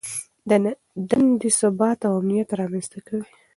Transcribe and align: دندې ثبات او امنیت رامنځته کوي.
دندې 1.11 1.49
ثبات 1.59 1.99
او 2.07 2.13
امنیت 2.21 2.49
رامنځته 2.59 2.99
کوي. 3.07 3.29